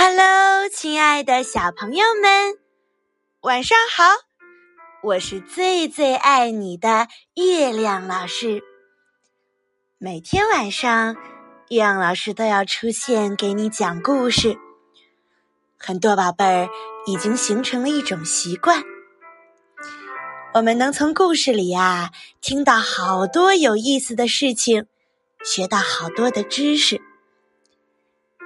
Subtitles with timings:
[0.00, 2.56] Hello，亲爱的小朋友们，
[3.40, 4.04] 晚上好！
[5.02, 8.62] 我是最最爱你的月亮老师。
[9.98, 11.16] 每天晚上，
[11.70, 14.56] 月亮老师都要出现给你讲故事。
[15.76, 16.68] 很多宝贝儿
[17.06, 18.84] 已经形成了一种习惯，
[20.54, 24.86] 我们能从故事里啊听到好多有意思的事情，
[25.44, 27.02] 学到好多的知识。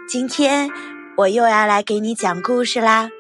[0.09, 1.02] 今天。
[1.15, 3.11] 我又要来给你讲故事啦！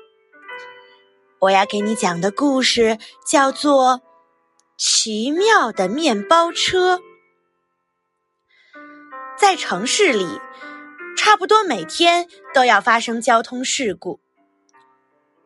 [1.40, 3.98] 我要给你讲的故事叫做
[4.78, 6.96] 《奇妙的面包车》。
[9.36, 10.40] 在城市里，
[11.18, 14.20] 差不多每天都要发生交通事故，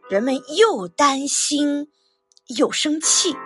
[0.08, 1.90] 人们又担心
[2.56, 3.36] 又生气。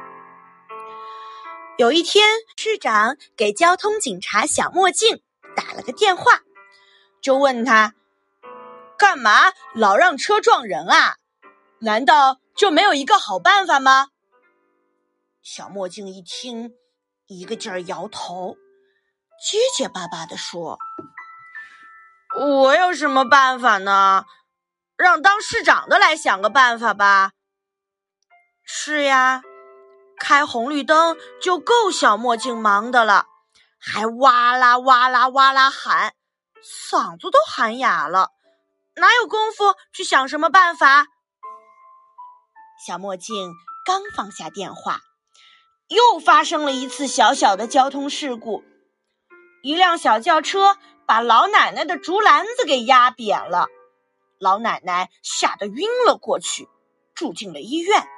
[1.78, 2.28] 有一天，
[2.58, 5.22] 市长给交通警察小墨镜
[5.56, 6.42] 打了个电话，
[7.22, 7.94] 就问他。
[9.00, 11.16] 干嘛老让车撞人啊？
[11.78, 14.08] 难道就没有一个好办法吗？
[15.42, 16.74] 小墨镜一听，
[17.26, 18.58] 一个劲儿摇头，
[19.42, 20.78] 结结巴巴的说
[22.38, 24.26] ：“我有什么办法呢？
[24.98, 27.32] 让当市长的来想个办法吧。”
[28.62, 29.40] 是呀，
[30.18, 33.24] 开红绿灯就够小墨镜忙的了，
[33.78, 36.12] 还哇啦哇啦哇啦喊，
[36.62, 38.32] 嗓子都喊哑了。
[38.96, 41.06] 哪有功夫去想什么办法？
[42.86, 43.52] 小墨镜
[43.86, 45.00] 刚放下电话，
[45.88, 48.64] 又发生了一次小小的交通事故。
[49.62, 53.68] 一辆小轿车把老奶奶的竹篮子给压扁了，
[54.38, 56.68] 老奶奶吓得晕了过去，
[57.14, 58.08] 住进了医院。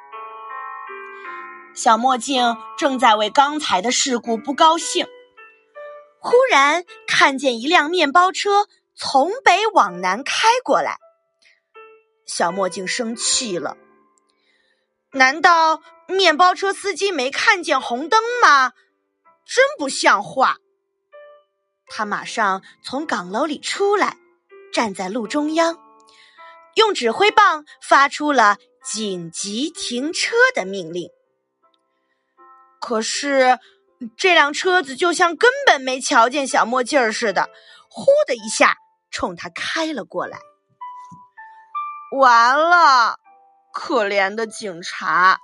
[1.74, 5.06] 小墨镜正在为刚才的事故不高兴，
[6.20, 8.68] 忽然看见一辆面包车。
[8.94, 10.98] 从北往南开过来，
[12.26, 13.76] 小墨镜生气了。
[15.12, 18.72] 难道面包车司机没看见红灯吗？
[19.44, 20.56] 真不像话！
[21.86, 24.16] 他马上从岗楼里出来，
[24.72, 25.78] 站在路中央，
[26.76, 31.10] 用指挥棒发出了紧急停车的命令。
[32.80, 33.58] 可是
[34.16, 37.50] 这辆车子就像根本没瞧见小墨镜似的，
[37.92, 38.76] 呼的一下。
[39.14, 40.38] 冲他开了过来，
[42.16, 43.18] 完了！
[43.74, 45.38] 可怜的警察，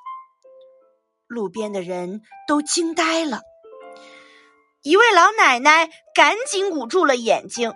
[1.26, 3.42] 路边的人都惊呆了。
[4.80, 7.74] 一位老奶奶赶紧捂住了眼睛。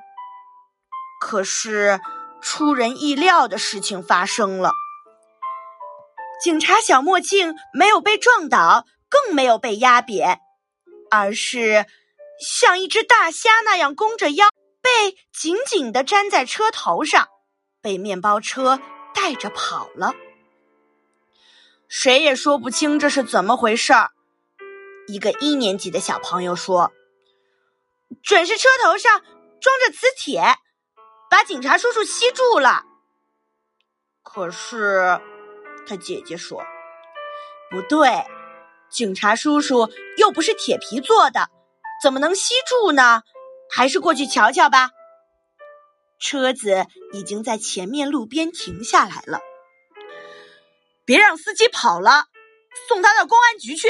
[1.20, 2.00] 可是，
[2.40, 4.72] 出人意料的事情发生了：
[6.42, 10.40] 警察小墨镜没有被撞倒，更没有被压扁，
[11.10, 11.84] 而是
[12.40, 14.51] 像一只大虾那样弓着腰。
[14.82, 17.28] 被紧紧的粘在车头上，
[17.80, 18.80] 被面包车
[19.14, 20.12] 带着跑了。
[21.88, 24.10] 谁也说不清这是怎么回事儿。
[25.06, 26.92] 一个一年级的小朋友说
[28.22, 29.20] ：“准是车头上
[29.60, 30.42] 装着磁铁，
[31.30, 32.84] 把警察叔叔吸住了。”
[34.22, 35.20] 可是，
[35.86, 36.64] 他姐姐说
[37.70, 38.24] ：“不对，
[38.88, 41.50] 警察叔叔又不是铁皮做的，
[42.02, 43.22] 怎么能吸住呢？”
[43.74, 44.90] 还是过去瞧瞧吧。
[46.20, 49.40] 车子已经在前面路边停下来了。
[51.04, 52.26] 别让司机跑了，
[52.86, 53.88] 送他到公安局去。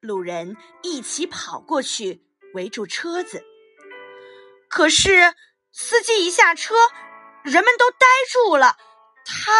[0.00, 3.44] 路人一起跑过去围住车子。
[4.68, 5.34] 可是
[5.72, 6.74] 司机一下车，
[7.42, 8.76] 人们都呆住了。
[9.26, 9.52] 他，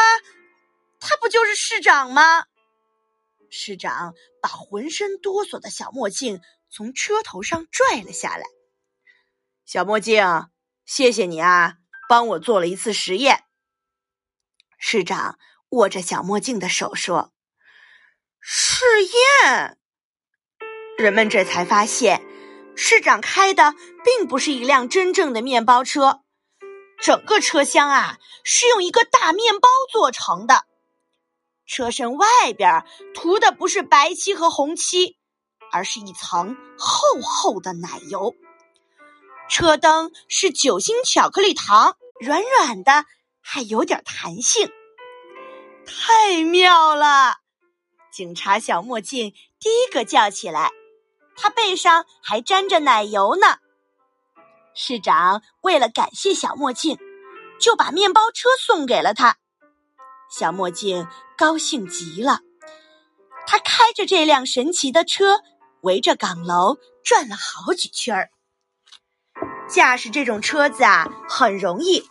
[1.01, 2.45] 他不就是市长吗？
[3.51, 6.41] 市长把浑身哆嗦的小墨镜
[6.71, 8.45] 从车头上拽了下来。
[9.65, 10.23] 小墨镜，
[10.85, 11.77] 谢谢你啊，
[12.07, 13.45] 帮我做了一次实验。
[14.79, 15.39] 市长
[15.71, 17.33] 握着小墨镜的手说
[18.39, 18.85] ：“试
[19.43, 19.79] 验。”
[20.99, 22.23] 人们这才发现，
[22.77, 26.21] 市长开的并不是一辆真正的面包车，
[27.01, 30.67] 整个车厢啊是用一个大面包做成的。
[31.65, 32.85] 车身外边
[33.15, 35.17] 涂的不是白漆和红漆，
[35.73, 38.37] 而是一层厚厚的奶油。
[39.49, 43.05] 车灯是酒心巧克力糖，软软的，
[43.41, 44.71] 还有点弹性，
[45.87, 47.37] 太妙了！
[48.11, 50.71] 警察小墨镜第一个叫起来，
[51.37, 53.59] 他背上还沾着奶油呢。
[54.75, 56.99] 市长为了感谢小墨镜，
[57.61, 59.37] 就把面包车送给了他。
[60.31, 61.07] 小墨镜
[61.37, 62.41] 高兴极了，
[63.47, 65.43] 他开着这辆神奇的车，
[65.83, 68.31] 围着岗楼转了好几圈儿。
[69.75, 72.09] 驾驶这种车子啊，很容易，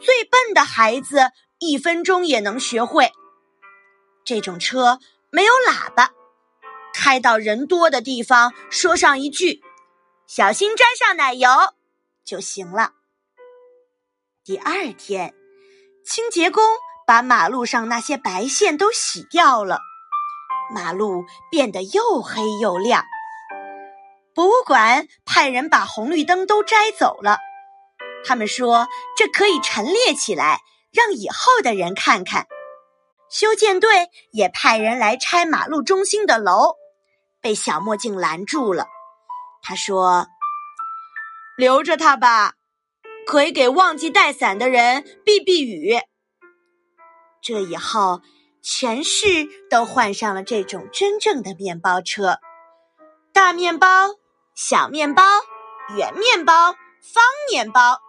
[0.00, 3.12] 最笨的孩子一分钟也能学会。
[4.24, 4.98] 这种车
[5.28, 6.12] 没有喇叭，
[6.94, 9.60] 开到人多的地方，说上一句
[10.26, 11.50] “小心沾上奶油”
[12.24, 12.92] 就行了。
[14.42, 15.34] 第二天，
[16.06, 16.64] 清洁工
[17.06, 19.80] 把马路上那些白线都洗掉了，
[20.74, 23.04] 马路变得又黑又亮。
[24.38, 27.38] 博物馆派人把红绿灯都摘走了，
[28.24, 28.86] 他们说
[29.16, 30.60] 这可以陈列起来，
[30.92, 32.46] 让以后的人看看。
[33.28, 36.76] 修建队也派人来拆马路中心的楼，
[37.40, 38.86] 被小墨镜拦住了。
[39.60, 40.28] 他说
[41.58, 42.54] ：“留着它吧。”
[43.26, 45.98] 可以给忘记带伞的人避避雨。
[47.42, 48.22] 这以后，
[48.62, 52.38] 全市都换上了这种真正的面包车：
[53.32, 54.10] 大面包、
[54.60, 55.22] 小面包、
[55.96, 58.00] 圆面包、方面包，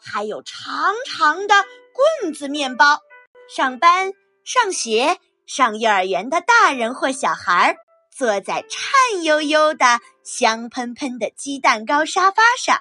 [0.00, 3.00] 还有长长的棍子面包。
[3.46, 7.76] 上班、上学、上幼儿园的大人或小孩，
[8.10, 12.80] 坐在颤悠悠的、香喷喷的鸡蛋糕沙发上。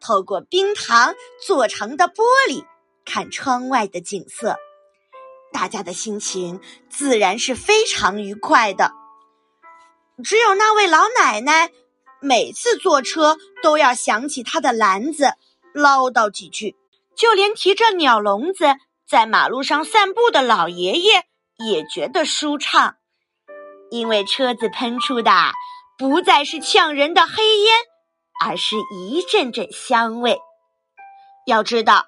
[0.00, 1.14] 透过冰糖
[1.46, 2.64] 做成的玻璃
[3.04, 4.56] 看窗外的景色，
[5.52, 8.92] 大家的心情自然是非常愉快的。
[10.24, 11.70] 只有那位老奶奶，
[12.20, 15.34] 每次坐车都要想起他的篮子，
[15.74, 16.76] 唠叨几句。
[17.16, 18.66] 就连提着鸟笼子
[19.08, 21.24] 在马路上散步的老爷爷
[21.58, 22.96] 也觉得舒畅，
[23.90, 25.32] 因为车子喷出的
[25.98, 27.74] 不再是呛人的黑烟。
[28.38, 30.38] 而是一阵阵香味。
[31.46, 32.04] 要知道，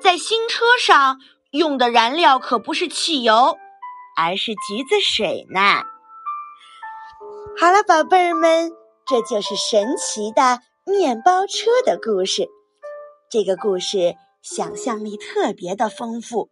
[0.00, 1.18] 在新车上
[1.50, 3.58] 用的燃料可不是汽油，
[4.16, 5.82] 而是橘子水呢。
[7.58, 8.70] 好了，宝贝儿们，
[9.08, 12.46] 这就是神奇的面包车的故事。
[13.30, 16.50] 这个故事想象力特别的丰富。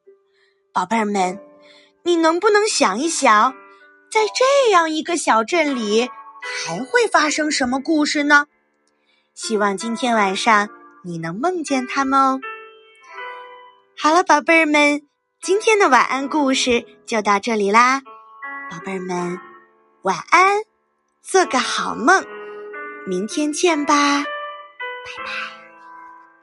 [0.73, 1.39] 宝贝儿们，
[2.03, 3.53] 你能不能想一想，
[4.11, 6.09] 在这样一个小镇里，
[6.41, 8.47] 还会发生什么故事呢？
[9.35, 10.71] 希望今天晚上
[11.05, 12.41] 你能梦见他们哦。
[13.99, 15.03] 好了，宝贝儿们，
[15.43, 18.01] 今天的晚安故事就到这里啦。
[18.71, 19.39] 宝贝儿们，
[20.01, 20.63] 晚安，
[21.23, 22.25] 做个好梦，
[23.07, 23.95] 明天见吧，
[24.25, 25.66] 拜拜。